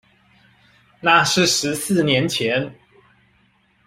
[0.99, 2.73] 那是十四年前